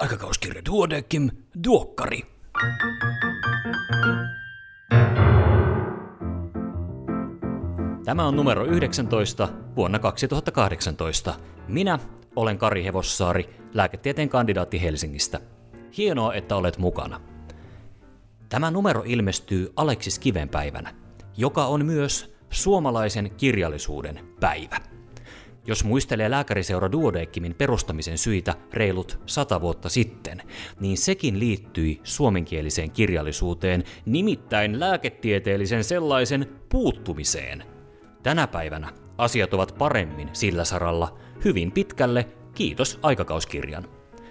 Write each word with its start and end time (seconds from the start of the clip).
Aikakauskirja 0.00 0.62
Duodekim, 0.70 1.30
Duokkari. 1.64 2.22
Tämä 8.04 8.26
on 8.26 8.36
numero 8.36 8.64
19 8.64 9.48
vuonna 9.76 9.98
2018. 9.98 11.34
Minä 11.68 11.98
olen 12.36 12.58
Kari 12.58 12.84
Hevossaari, 12.84 13.48
lääketieteen 13.74 14.28
kandidaatti 14.28 14.82
Helsingistä. 14.82 15.40
Hienoa, 15.96 16.34
että 16.34 16.56
olet 16.56 16.78
mukana. 16.78 17.20
Tämä 18.48 18.70
numero 18.70 19.02
ilmestyy 19.06 19.72
Aleksis 19.76 20.18
Kivenpäivänä, 20.18 20.94
joka 21.36 21.66
on 21.66 21.86
myös 21.86 22.34
suomalaisen 22.50 23.30
kirjallisuuden 23.30 24.20
päivä. 24.40 24.89
Jos 25.66 25.84
muistelee 25.84 26.30
lääkäriseura 26.30 26.92
Duodeckimin 26.92 27.54
perustamisen 27.54 28.18
syitä 28.18 28.54
reilut 28.72 29.18
sata 29.26 29.60
vuotta 29.60 29.88
sitten, 29.88 30.42
niin 30.80 30.98
sekin 30.98 31.38
liittyi 31.38 32.00
suomenkieliseen 32.04 32.90
kirjallisuuteen, 32.90 33.84
nimittäin 34.06 34.80
lääketieteellisen 34.80 35.84
sellaisen 35.84 36.46
puuttumiseen. 36.68 37.64
Tänä 38.22 38.46
päivänä 38.46 38.92
asiat 39.18 39.54
ovat 39.54 39.74
paremmin 39.78 40.30
sillä 40.32 40.64
saralla 40.64 41.18
hyvin 41.44 41.72
pitkälle, 41.72 42.28
kiitos 42.54 42.98
aikakauskirjan. 43.02 43.88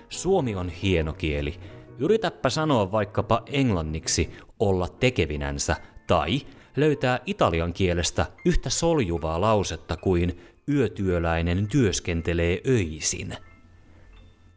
Suomi 0.10 0.56
on 0.56 0.70
hieno 0.70 1.14
kieli. 1.14 1.60
Yritäpä 2.00 2.50
sanoa 2.50 2.92
vaikkapa 2.92 3.44
englanniksi 3.46 4.30
olla 4.60 4.88
tekevinänsä 4.88 5.76
tai 6.08 6.42
löytää 6.76 7.20
italian 7.26 7.74
kielestä 7.74 8.26
yhtä 8.46 8.70
soljuvaa 8.70 9.42
lausetta 9.42 9.98
kuin 9.98 10.42
yötyöläinen 10.70 11.68
työskentelee 11.68 12.62
öisin. 12.68 13.38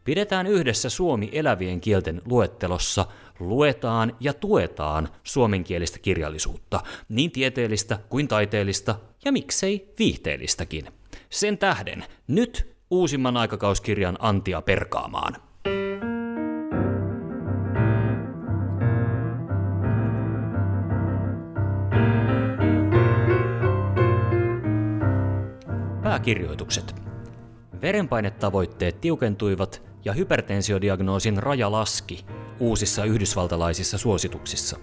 Pidetään 0.03 0.47
yhdessä 0.47 0.89
Suomi 0.89 1.29
elävien 1.31 1.81
kielten 1.81 2.21
luettelossa, 2.25 3.05
luetaan 3.39 4.17
ja 4.19 4.33
tuetaan 4.33 5.09
suomenkielistä 5.23 5.99
kirjallisuutta, 5.99 6.79
niin 7.09 7.31
tieteellistä 7.31 7.99
kuin 8.09 8.27
taiteellista 8.27 8.95
ja 9.25 9.31
miksei 9.31 9.93
viihteellistäkin. 9.99 10.87
Sen 11.29 11.57
tähden 11.57 12.05
nyt 12.27 12.75
uusimman 12.91 13.37
aikakauskirjan 13.37 14.17
antia 14.19 14.61
perkaamaan. 14.61 15.52
Pääkirjoitukset. 26.13 26.95
Verenpainetavoitteet 27.81 29.01
tiukentuivat 29.01 29.81
ja 30.05 30.13
hypertensiodiagnoosin 30.13 31.43
raja 31.43 31.71
laski 31.71 32.25
uusissa 32.59 33.05
yhdysvaltalaisissa 33.05 33.97
suosituksissa. 33.97 34.77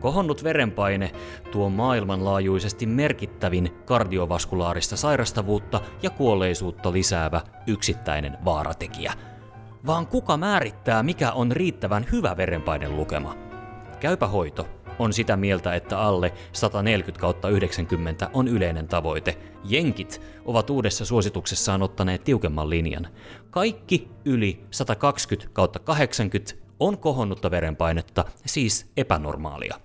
Kohonnut 0.00 0.44
verenpaine 0.44 1.12
tuo 1.50 1.70
maailmanlaajuisesti 1.70 2.86
merkittävin 2.86 3.70
kardiovaskulaarista 3.84 4.96
sairastavuutta 4.96 5.80
ja 6.02 6.10
kuolleisuutta 6.10 6.92
lisäävä 6.92 7.40
yksittäinen 7.66 8.38
vaaratekijä. 8.44 9.12
Vaan 9.86 10.06
kuka 10.06 10.36
määrittää, 10.36 11.02
mikä 11.02 11.32
on 11.32 11.52
riittävän 11.52 12.06
hyvä 12.12 12.36
verenpainelukema? 12.36 13.34
Käypä 14.00 14.26
hoito 14.26 14.68
on 15.02 15.12
sitä 15.12 15.36
mieltä, 15.36 15.74
että 15.74 15.98
alle 15.98 16.32
140 16.52 17.20
kautta 17.20 17.48
90 17.48 18.30
on 18.32 18.48
yleinen 18.48 18.88
tavoite. 18.88 19.38
Jenkit 19.64 20.20
ovat 20.44 20.70
uudessa 20.70 21.04
suosituksessaan 21.04 21.82
ottaneet 21.82 22.24
tiukemman 22.24 22.70
linjan. 22.70 23.08
Kaikki 23.50 24.08
yli 24.24 24.64
120 24.70 25.50
kautta 25.52 25.78
80 25.78 26.54
on 26.80 26.98
kohonnutta 26.98 27.50
verenpainetta, 27.50 28.24
siis 28.46 28.90
epänormaalia. 28.96 29.80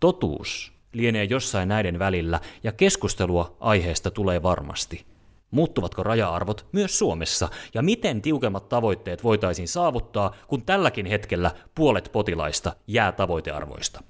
Totuus 0.00 0.72
lienee 0.92 1.24
jossain 1.24 1.68
näiden 1.68 1.98
välillä 1.98 2.40
ja 2.62 2.72
keskustelua 2.72 3.56
aiheesta 3.60 4.10
tulee 4.10 4.42
varmasti. 4.42 5.04
Muuttuvatko 5.50 6.02
raja-arvot 6.02 6.66
myös 6.72 6.98
Suomessa 6.98 7.48
ja 7.74 7.82
miten 7.82 8.22
tiukemmat 8.22 8.68
tavoitteet 8.68 9.24
voitaisiin 9.24 9.68
saavuttaa, 9.68 10.34
kun 10.48 10.62
tälläkin 10.62 11.06
hetkellä 11.06 11.50
puolet 11.74 12.10
potilaista 12.12 12.72
jää 12.86 13.12
tavoitearvoista? 13.12 14.02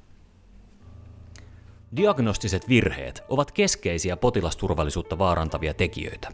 Diagnostiset 1.96 2.68
virheet 2.68 3.24
ovat 3.28 3.52
keskeisiä 3.52 4.16
potilasturvallisuutta 4.16 5.18
vaarantavia 5.18 5.74
tekijöitä. 5.74 6.28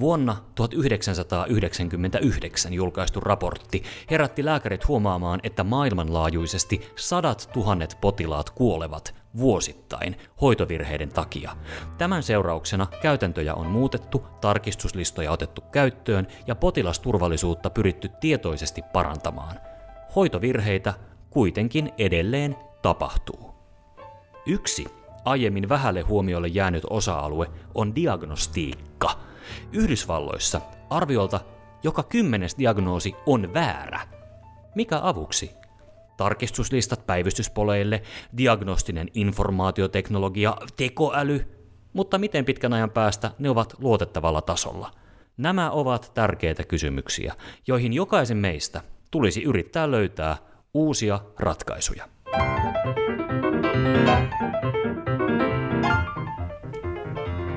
Vuonna 0.00 0.36
1999 0.54 2.74
julkaistu 2.74 3.20
raportti 3.20 3.82
herätti 4.10 4.44
lääkärit 4.44 4.88
huomaamaan, 4.88 5.40
että 5.42 5.64
maailmanlaajuisesti 5.64 6.92
sadat 6.96 7.50
tuhannet 7.52 7.98
potilaat 8.00 8.50
kuolevat 8.50 9.14
vuosittain 9.38 10.16
hoitovirheiden 10.40 11.08
takia. 11.08 11.56
Tämän 11.98 12.22
seurauksena 12.22 12.86
käytäntöjä 13.02 13.54
on 13.54 13.66
muutettu, 13.66 14.24
tarkistuslistoja 14.40 15.32
otettu 15.32 15.60
käyttöön 15.60 16.26
ja 16.46 16.54
potilasturvallisuutta 16.54 17.70
pyritty 17.70 18.10
tietoisesti 18.20 18.82
parantamaan. 18.92 19.56
Hoitovirheitä 20.16 20.94
kuitenkin 21.30 21.92
edelleen 21.98 22.56
tapahtuu. 22.82 23.55
Yksi 24.46 24.84
aiemmin 25.24 25.68
vähälle 25.68 26.00
huomiolle 26.00 26.48
jäänyt 26.48 26.82
osa-alue 26.90 27.46
on 27.74 27.94
diagnostiikka. 27.94 29.10
Yhdysvalloissa 29.72 30.60
arviolta 30.90 31.40
joka 31.82 32.02
kymmenes 32.02 32.58
diagnoosi 32.58 33.14
on 33.26 33.54
väärä. 33.54 34.00
Mikä 34.74 35.00
avuksi? 35.02 35.50
Tarkistuslistat 36.16 37.06
päivystyspoleille, 37.06 38.02
diagnostinen 38.36 39.08
informaatioteknologia, 39.14 40.56
tekoäly, 40.76 41.46
mutta 41.92 42.18
miten 42.18 42.44
pitkän 42.44 42.72
ajan 42.72 42.90
päästä 42.90 43.30
ne 43.38 43.50
ovat 43.50 43.74
luotettavalla 43.78 44.42
tasolla? 44.42 44.90
Nämä 45.36 45.70
ovat 45.70 46.10
tärkeitä 46.14 46.64
kysymyksiä, 46.64 47.34
joihin 47.66 47.92
jokaisen 47.92 48.36
meistä 48.36 48.82
tulisi 49.10 49.42
yrittää 49.42 49.90
löytää 49.90 50.36
uusia 50.74 51.20
ratkaisuja. 51.38 52.08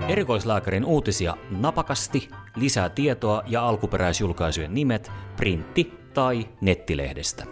Erikoislääkärin 0.07 0.85
uutisia 0.85 1.37
napakasti, 1.49 2.29
lisää 2.55 2.89
tietoa 2.89 3.43
ja 3.47 3.67
alkuperäisjulkaisujen 3.67 4.73
nimet 4.73 5.11
printti- 5.35 5.93
tai 6.13 6.49
nettilehdestä. 6.61 7.45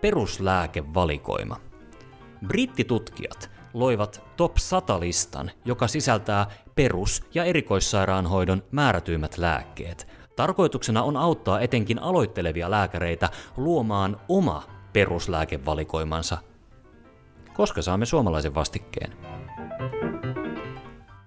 Peruslääkevalikoima. 0.00 1.56
Brittitutkijat 2.46 3.50
loivat 3.74 4.22
Top 4.36 4.56
100-listan, 4.56 5.50
joka 5.64 5.88
sisältää 5.88 6.46
perus- 6.74 7.22
ja 7.34 7.44
erikoissairaanhoidon 7.44 8.62
määrätyimmät 8.70 9.38
lääkkeet. 9.38 10.06
Tarkoituksena 10.36 11.02
on 11.02 11.16
auttaa 11.16 11.60
etenkin 11.60 11.98
aloittelevia 11.98 12.70
lääkäreitä 12.70 13.28
luomaan 13.56 14.20
oma 14.28 14.62
peruslääkevalikoimansa. 14.92 16.38
Koska 17.54 17.82
saamme 17.82 18.06
suomalaisen 18.06 18.54
vastikkeen? 18.54 19.12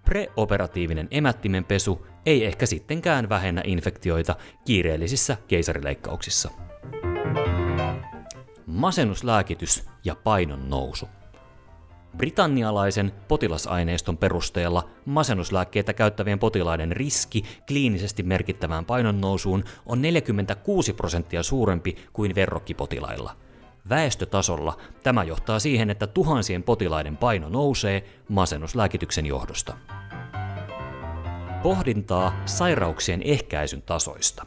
Preoperatiivinen 0.06 1.08
emättimen 1.12 1.66
pesu 1.66 2.08
ei 2.26 2.46
ehkä 2.46 2.66
sittenkään 2.66 3.30
vähennä 3.30 3.62
infektioita 3.66 4.36
kiireellisissä 4.66 5.38
keisarileikkauksissa. 5.48 6.52
Masennuslääkitys 8.66 9.86
ja 10.04 10.16
painon 10.16 10.70
nousu. 10.70 11.08
Britannialaisen 12.18 13.12
potilasaineiston 13.28 14.18
perusteella 14.18 14.90
masennuslääkkeitä 15.06 15.94
käyttävien 15.94 16.40
potilaiden 16.40 16.92
riski 16.92 17.44
kliinisesti 17.68 18.24
merkittävään 18.24 18.86
painonnousuun 18.86 19.64
on 19.86 20.02
46 20.02 20.94
prosenttia 20.94 21.44
suurempi 21.44 21.96
kuin 22.14 22.36
verrokkipotilailla– 22.36 23.36
Väestötasolla 23.90 24.78
tämä 25.04 25.24
johtaa 25.24 25.60
siihen, 25.60 25.90
että 25.90 26.08
tuhansien 26.08 26.64
potilaiden 26.64 27.18
paino 27.18 27.50
nousee 27.50 28.04
masennuslääkityksen 28.30 29.26
johdosta. 29.26 29.78
Pohdintaa 31.64 32.42
sairauksien 32.46 33.22
ehkäisyn 33.24 33.82
tasoista. 33.82 34.46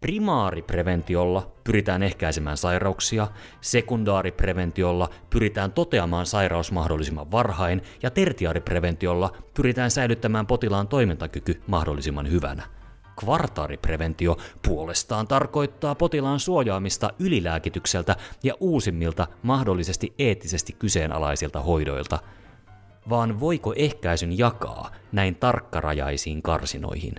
Primaaripreventiolla 0.00 1.52
pyritään 1.64 2.02
ehkäisemään 2.02 2.56
sairauksia, 2.56 3.28
sekundaaripreventiolla 3.60 5.10
pyritään 5.30 5.72
toteamaan 5.72 6.26
sairaus 6.26 6.72
mahdollisimman 6.72 7.30
varhain 7.30 7.82
ja 8.02 8.10
tertiaaripreventiolla 8.10 9.32
pyritään 9.54 9.90
säilyttämään 9.90 10.46
potilaan 10.46 10.88
toimintakyky 10.88 11.62
mahdollisimman 11.66 12.30
hyvänä– 12.30 12.62
kvartaaripreventio 13.20 14.36
puolestaan 14.66 15.28
tarkoittaa 15.28 15.94
potilaan 15.94 16.40
suojaamista 16.40 17.10
ylilääkitykseltä 17.18 18.16
ja 18.42 18.54
uusimmilta 18.60 19.26
mahdollisesti 19.42 20.14
eettisesti 20.18 20.72
kyseenalaisilta 20.72 21.60
hoidoilta. 21.60 22.18
Vaan 23.10 23.40
voiko 23.40 23.72
ehkäisyn 23.76 24.38
jakaa 24.38 24.90
näin 25.12 25.34
tarkkarajaisiin 25.34 26.42
karsinoihin? 26.42 27.14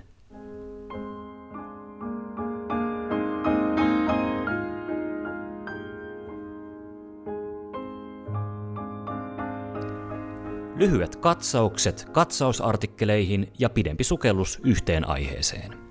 lyhyet 10.80 11.16
katsaukset 11.16 12.08
katsausartikkeleihin 12.12 13.52
ja 13.58 13.70
pidempi 13.70 14.04
sukellus 14.04 14.60
yhteen 14.64 15.08
aiheeseen. 15.08 15.89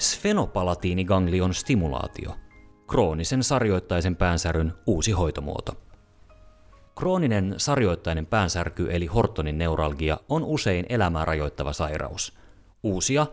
Sfenopalatiiniganglion 0.00 1.54
stimulaatio. 1.54 2.36
Kroonisen 2.86 3.42
sarjoittaisen 3.42 4.16
päänsäryn 4.16 4.72
uusi 4.86 5.12
hoitomuoto. 5.12 5.72
Krooninen 6.98 7.54
sarjoittainen 7.56 8.26
päänsärky 8.26 8.88
eli 8.90 9.06
Hortonin 9.06 9.58
neuralgia 9.58 10.20
on 10.28 10.44
usein 10.44 10.86
elämää 10.88 11.24
rajoittava 11.24 11.72
sairaus. 11.72 12.38
Uusia, 12.82 13.26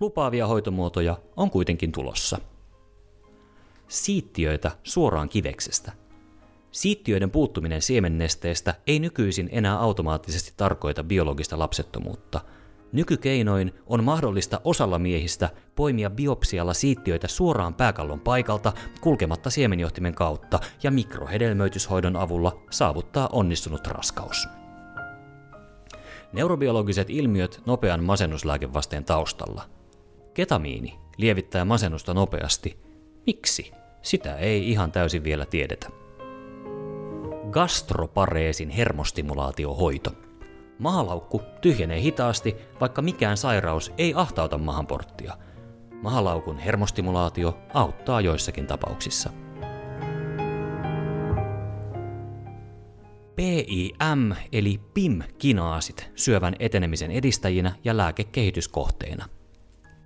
lupaavia 0.00 0.46
hoitomuotoja 0.46 1.18
on 1.36 1.50
kuitenkin 1.50 1.92
tulossa. 1.92 2.38
Siittiöitä 3.88 4.70
suoraan 4.82 5.28
kiveksestä. 5.28 5.92
Siittiöiden 6.70 7.30
puuttuminen 7.30 7.82
siemennesteestä 7.82 8.74
ei 8.86 8.98
nykyisin 8.98 9.48
enää 9.52 9.78
automaattisesti 9.78 10.52
tarkoita 10.56 11.04
biologista 11.04 11.58
lapsettomuutta– 11.58 12.40
Nykykeinoin 12.92 13.72
on 13.86 14.04
mahdollista 14.04 14.60
osalla 14.64 14.98
miehistä 14.98 15.50
poimia 15.74 16.10
biopsialla 16.10 16.74
siittiöitä 16.74 17.28
suoraan 17.28 17.74
pääkallon 17.74 18.20
paikalta 18.20 18.72
kulkematta 19.00 19.50
siemenjohtimen 19.50 20.14
kautta 20.14 20.60
ja 20.82 20.90
mikrohedelmöityshoidon 20.90 22.16
avulla 22.16 22.62
saavuttaa 22.70 23.28
onnistunut 23.32 23.86
raskaus. 23.86 24.48
Neurobiologiset 26.32 27.10
ilmiöt 27.10 27.62
nopean 27.66 28.04
masennuslääkevasteen 28.04 29.04
taustalla. 29.04 29.64
Ketamiini 30.34 30.98
lievittää 31.16 31.64
masennusta 31.64 32.14
nopeasti. 32.14 32.78
Miksi? 33.26 33.72
Sitä 34.02 34.36
ei 34.36 34.70
ihan 34.70 34.92
täysin 34.92 35.24
vielä 35.24 35.46
tiedetä. 35.46 35.88
Gastropareesin 37.50 38.70
hermostimulaatiohoito– 38.70 40.12
Mahalaukku 40.78 41.42
tyhjenee 41.60 42.00
hitaasti, 42.00 42.56
vaikka 42.80 43.02
mikään 43.02 43.36
sairaus 43.36 43.92
ei 43.98 44.14
ahtauta 44.16 44.58
mahanporttia. 44.58 45.36
Mahalaukun 46.02 46.58
hermostimulaatio 46.58 47.58
auttaa 47.74 48.20
joissakin 48.20 48.66
tapauksissa. 48.66 49.30
PIM 53.36 54.34
eli 54.52 54.80
PIM-kinaasit 54.94 56.10
syövän 56.14 56.56
etenemisen 56.58 57.10
edistäjinä 57.10 57.72
ja 57.84 57.96
lääkekehityskohteina. 57.96 59.28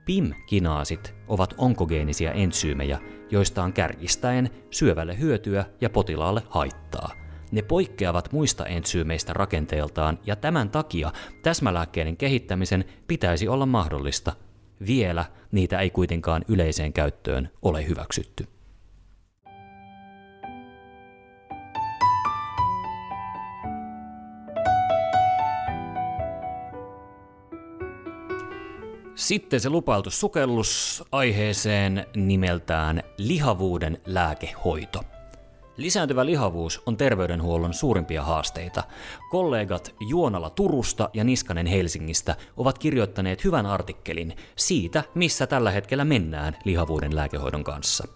PIM-kinaasit 0.04 1.14
ovat 1.28 1.54
onkogeenisia 1.58 2.32
entsyymejä, 2.32 2.98
joista 3.30 3.62
on 3.62 3.72
kärjistäen 3.72 4.50
syövälle 4.70 5.18
hyötyä 5.18 5.64
ja 5.80 5.90
potilaalle 5.90 6.42
haittaa. 6.48 7.19
Ne 7.52 7.62
poikkeavat 7.62 8.32
muista 8.32 8.66
entsyymeistä 8.66 9.32
rakenteeltaan 9.32 10.18
ja 10.26 10.36
tämän 10.36 10.70
takia 10.70 11.12
täsmälääkkeiden 11.42 12.16
kehittämisen 12.16 12.84
pitäisi 13.06 13.48
olla 13.48 13.66
mahdollista. 13.66 14.32
Vielä 14.86 15.24
niitä 15.52 15.78
ei 15.78 15.90
kuitenkaan 15.90 16.44
yleiseen 16.48 16.92
käyttöön 16.92 17.50
ole 17.62 17.88
hyväksytty. 17.88 18.46
Sitten 29.14 29.60
se 29.60 29.70
lupailtu 29.70 30.10
sukellus 30.10 31.04
aiheeseen 31.12 32.06
nimeltään 32.16 33.02
lihavuuden 33.18 34.00
lääkehoito. 34.06 35.09
Lisääntyvä 35.80 36.26
lihavuus 36.26 36.82
on 36.86 36.96
terveydenhuollon 36.96 37.74
suurimpia 37.74 38.22
haasteita. 38.22 38.82
Kollegat 39.30 39.94
Juonala 40.08 40.50
Turusta 40.50 41.10
ja 41.14 41.24
Niskanen 41.24 41.66
Helsingistä 41.66 42.36
ovat 42.56 42.78
kirjoittaneet 42.78 43.44
hyvän 43.44 43.66
artikkelin 43.66 44.36
siitä, 44.56 45.04
missä 45.14 45.46
tällä 45.46 45.70
hetkellä 45.70 46.04
mennään 46.04 46.56
lihavuuden 46.64 47.16
lääkehoidon 47.16 47.64
kanssa. 47.64 48.08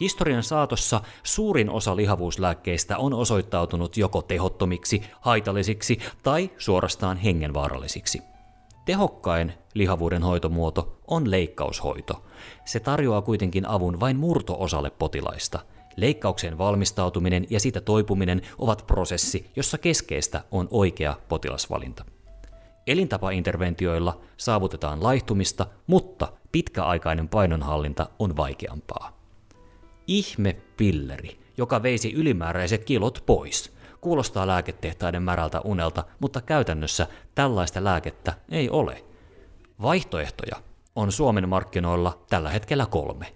Historian 0.00 0.42
saatossa 0.42 1.00
suurin 1.22 1.70
osa 1.70 1.96
lihavuuslääkkeistä 1.96 2.98
on 2.98 3.14
osoittautunut 3.14 3.96
joko 3.96 4.22
tehottomiksi, 4.22 5.02
haitallisiksi 5.20 5.98
tai 6.22 6.50
suorastaan 6.58 7.16
hengenvaarallisiksi. 7.16 8.22
Tehokkain 8.84 9.52
lihavuuden 9.74 10.22
hoitomuoto 10.22 10.98
on 11.06 11.30
leikkaushoito. 11.30 12.24
Se 12.64 12.80
tarjoaa 12.80 13.22
kuitenkin 13.22 13.68
avun 13.68 14.00
vain 14.00 14.16
murto-osalle 14.16 14.90
potilaista– 14.90 15.60
Leikkaukseen 15.96 16.58
valmistautuminen 16.58 17.46
ja 17.50 17.60
siitä 17.60 17.80
toipuminen 17.80 18.42
ovat 18.58 18.86
prosessi, 18.86 19.50
jossa 19.56 19.78
keskeistä 19.78 20.44
on 20.50 20.68
oikea 20.70 21.16
potilasvalinta. 21.28 22.04
Elintapainterventioilla 22.86 24.20
saavutetaan 24.36 25.02
laihtumista, 25.02 25.66
mutta 25.86 26.32
pitkäaikainen 26.52 27.28
painonhallinta 27.28 28.06
on 28.18 28.36
vaikeampaa. 28.36 29.18
Ihme 30.06 30.56
pilleri, 30.76 31.38
joka 31.56 31.82
veisi 31.82 32.12
ylimääräiset 32.12 32.84
kilot 32.84 33.22
pois. 33.26 33.74
Kuulostaa 34.00 34.46
lääketehtaiden 34.46 35.22
märältä 35.22 35.60
unelta, 35.60 36.04
mutta 36.20 36.40
käytännössä 36.40 37.06
tällaista 37.34 37.84
lääkettä 37.84 38.34
ei 38.50 38.70
ole. 38.70 39.04
Vaihtoehtoja 39.82 40.56
on 40.96 41.12
Suomen 41.12 41.48
markkinoilla 41.48 42.18
tällä 42.30 42.50
hetkellä 42.50 42.86
kolme. 42.86 43.34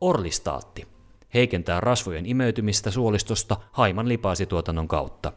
Orlistaatti– 0.00 0.86
heikentää 1.34 1.80
rasvojen 1.80 2.26
imeytymistä 2.26 2.90
suolistosta 2.90 3.56
haiman 3.72 4.08
lipaasituotannon 4.08 4.88
kautta. 4.88 5.32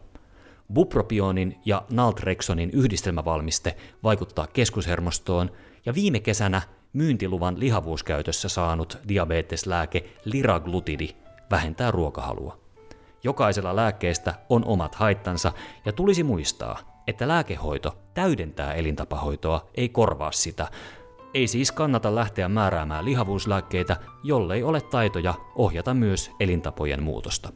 Bupropionin 0.73 1.57
ja 1.65 1.81
naltrexonin 1.91 2.69
yhdistelmävalmiste 2.73 3.75
vaikuttaa 4.03 4.47
keskushermostoon, 4.47 5.51
ja 5.85 5.93
viime 5.93 6.19
kesänä 6.19 6.61
myyntiluvan 6.93 7.59
lihavuuskäytössä 7.59 8.49
saanut 8.49 8.97
diabeteslääke 9.07 10.05
liraglutidi 10.25 11.09
vähentää 11.51 11.91
ruokahalua. 11.91 12.61
Jokaisella 13.23 13.75
lääkkeestä 13.75 14.33
on 14.49 14.65
omat 14.65 14.95
haittansa 14.95 15.51
ja 15.85 15.93
tulisi 15.93 16.23
muistaa, 16.23 17.03
että 17.07 17.27
lääkehoito 17.27 17.97
täydentää 18.13 18.73
elintapahoitoa, 18.73 19.69
ei 19.75 19.89
korvaa 19.89 20.31
sitä, 20.31 20.67
ei 21.33 21.47
siis 21.47 21.71
kannata 21.71 22.15
lähteä 22.15 22.49
määräämään 22.49 23.05
lihavuuslääkkeitä, 23.05 23.97
jollei 24.23 24.63
ole 24.63 24.81
taitoja 24.81 25.33
ohjata 25.55 25.93
myös 25.93 26.31
elintapojen 26.39 27.03
muutosta. 27.03 27.53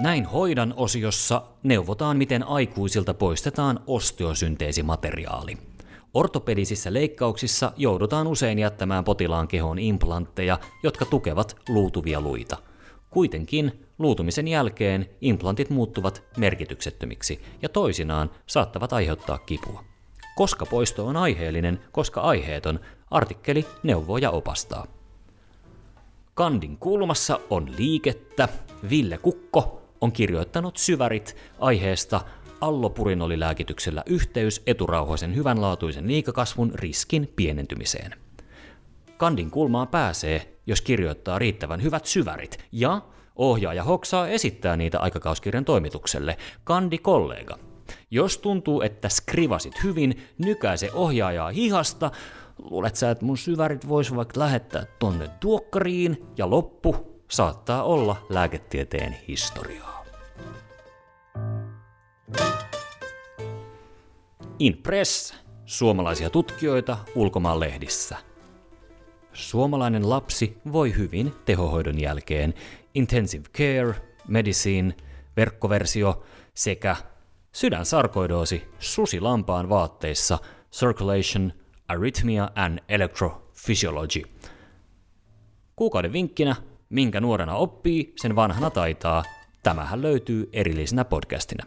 Näin 0.00 0.26
hoidan 0.26 0.74
osiossa 0.76 1.42
neuvotaan, 1.62 2.16
miten 2.16 2.48
aikuisilta 2.48 3.14
poistetaan 3.14 3.80
osteosynteesimateriaali. 3.86 5.71
Ortopedisissä 6.14 6.92
leikkauksissa 6.92 7.72
joudutaan 7.76 8.26
usein 8.26 8.58
jättämään 8.58 9.04
potilaan 9.04 9.48
kehoon 9.48 9.78
implantteja, 9.78 10.58
jotka 10.82 11.04
tukevat 11.04 11.56
luutuvia 11.68 12.20
luita. 12.20 12.56
Kuitenkin 13.10 13.86
luutumisen 13.98 14.48
jälkeen 14.48 15.10
implantit 15.20 15.70
muuttuvat 15.70 16.22
merkityksettömiksi 16.36 17.40
ja 17.62 17.68
toisinaan 17.68 18.30
saattavat 18.46 18.92
aiheuttaa 18.92 19.38
kipua. 19.38 19.84
Koska 20.36 20.66
poisto 20.66 21.06
on 21.06 21.16
aiheellinen, 21.16 21.80
koska 21.92 22.20
aiheeton, 22.20 22.80
artikkeli 23.10 23.66
neuvoo 23.82 24.18
ja 24.18 24.30
opastaa. 24.30 24.86
Kandin 26.34 26.76
kulmassa 26.76 27.40
on 27.50 27.68
liikettä. 27.78 28.48
Ville 28.90 29.18
Kukko 29.18 29.82
on 30.00 30.12
kirjoittanut 30.12 30.76
syvärit 30.76 31.36
aiheesta 31.58 32.20
allopurinolilääkityksellä 32.62 34.02
yhteys 34.06 34.62
eturauhoisen 34.66 35.36
hyvänlaatuisen 35.36 36.08
liikakasvun 36.08 36.72
riskin 36.74 37.32
pienentymiseen. 37.36 38.14
Kandin 39.16 39.50
kulmaan 39.50 39.88
pääsee, 39.88 40.58
jos 40.66 40.80
kirjoittaa 40.80 41.38
riittävän 41.38 41.82
hyvät 41.82 42.06
syvärit, 42.06 42.58
ja 42.72 43.02
ohjaaja 43.36 43.84
hoksaa 43.84 44.28
esittää 44.28 44.76
niitä 44.76 45.00
aikakauskirjan 45.00 45.64
toimitukselle, 45.64 46.36
kandi-kollega. 46.64 47.58
Jos 48.10 48.38
tuntuu, 48.38 48.82
että 48.82 49.08
skrivasit 49.08 49.82
hyvin, 49.84 50.22
nykäise 50.38 50.90
ohjaajaa 50.92 51.50
hihasta, 51.50 52.10
luulet 52.58 52.96
sä, 52.96 53.10
että 53.10 53.24
mun 53.24 53.38
syvärit 53.38 53.88
vois 53.88 54.16
vaikka 54.16 54.40
lähettää 54.40 54.86
tonne 54.98 55.28
tuokkariin, 55.40 56.26
ja 56.36 56.50
loppu 56.50 56.96
saattaa 57.30 57.82
olla 57.82 58.16
lääketieteen 58.28 59.16
historiaa. 59.28 60.01
In 64.58 64.76
Press, 64.82 65.34
suomalaisia 65.64 66.30
tutkijoita 66.30 66.98
ulkomaan 67.14 67.60
lehdissä. 67.60 68.16
Suomalainen 69.32 70.10
lapsi 70.10 70.58
voi 70.72 70.96
hyvin 70.96 71.32
tehohoidon 71.44 72.00
jälkeen. 72.00 72.54
Intensive 72.94 73.44
Care, 73.48 73.94
Medicine, 74.28 74.94
verkkoversio 75.36 76.22
sekä 76.54 76.96
Sydänsarkoidoosi 77.52 78.68
susi 78.78 79.20
lampaan 79.20 79.68
vaatteissa 79.68 80.38
Circulation, 80.72 81.52
Arrhythmia 81.88 82.50
and 82.54 82.78
Electrophysiology. 82.88 84.22
Kuukauden 85.76 86.12
vinkkinä, 86.12 86.56
minkä 86.88 87.20
nuorena 87.20 87.54
oppii, 87.54 88.12
sen 88.16 88.36
vanhana 88.36 88.70
taitaa. 88.70 89.22
Tämähän 89.62 90.02
löytyy 90.02 90.48
erillisenä 90.52 91.04
podcastina. 91.04 91.66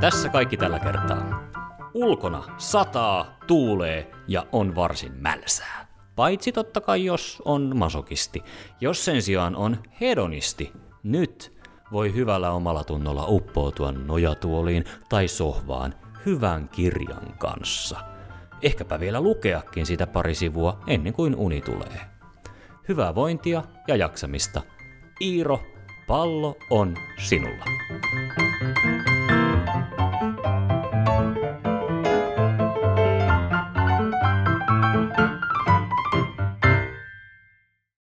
Tässä 0.00 0.28
kaikki 0.28 0.56
tällä 0.56 0.78
kertaa. 0.78 1.50
Ulkona 1.94 2.44
sataa, 2.56 3.38
tuulee 3.46 4.10
ja 4.28 4.46
on 4.52 4.74
varsin 4.74 5.12
mälsää. 5.12 5.86
Paitsi 6.16 6.52
totta 6.52 6.80
kai 6.80 7.04
jos 7.04 7.42
on 7.44 7.76
masokisti. 7.76 8.42
Jos 8.80 9.04
sen 9.04 9.22
sijaan 9.22 9.56
on 9.56 9.76
hedonisti, 10.00 10.72
nyt 11.02 11.60
voi 11.92 12.14
hyvällä 12.14 12.50
omalla 12.50 12.84
tunnolla 12.84 13.24
uppoutua 13.28 13.92
nojatuoliin 13.92 14.84
tai 15.08 15.28
sohvaan 15.28 15.94
hyvän 16.26 16.68
kirjan 16.68 17.34
kanssa. 17.38 18.00
Ehkäpä 18.62 19.00
vielä 19.00 19.20
lukeakin 19.20 19.86
sitä 19.86 20.06
pari 20.06 20.34
sivua 20.34 20.80
ennen 20.86 21.12
kuin 21.12 21.36
uni 21.36 21.60
tulee. 21.60 22.00
Hyvää 22.88 23.14
vointia 23.14 23.62
ja 23.88 23.96
jaksamista. 23.96 24.62
Iiro, 25.20 25.60
pallo 26.10 26.56
on 26.70 26.96
sinulla. 27.18 27.64